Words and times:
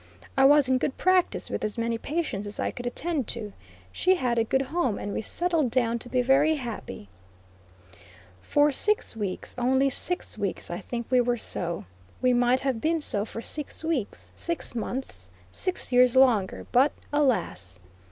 I 0.35 0.45
was 0.45 0.67
in 0.67 0.79
good 0.79 0.97
practice 0.97 1.51
with 1.51 1.63
as 1.63 1.77
many 1.77 1.99
patients 1.99 2.47
as 2.47 2.59
I 2.59 2.71
could 2.71 2.87
attend 2.87 3.27
to; 3.27 3.53
she 3.91 4.15
had 4.15 4.39
a 4.39 4.43
good 4.43 4.63
home 4.63 4.97
and 4.97 5.13
we 5.13 5.21
settled 5.21 5.69
down 5.69 5.99
to 5.99 6.09
be 6.09 6.23
very 6.23 6.55
happy. 6.55 7.07
For 8.41 8.71
six 8.71 9.15
weeks, 9.15 9.53
only 9.59 9.91
six 9.91 10.39
weeks, 10.39 10.71
I 10.71 10.79
think 10.79 11.05
we 11.11 11.21
were 11.21 11.37
so. 11.37 11.85
We 12.19 12.33
might 12.33 12.61
have 12.61 12.81
been 12.81 12.99
so 12.99 13.25
for 13.25 13.43
six 13.43 13.83
weeks, 13.83 14.31
six 14.33 14.73
months, 14.73 15.29
six 15.51 15.91
years 15.91 16.15
longer; 16.15 16.65
but 16.71 16.93
alas! 17.13 17.79